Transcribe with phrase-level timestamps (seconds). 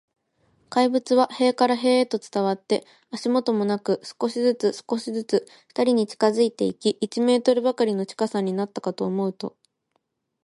[0.71, 9.55] 怪物は塀から塀へと伝わって、足音もなく、少しずつ、少しずつ、ふたりに近づいていき、一メートルばかりの近さになったかと思うと、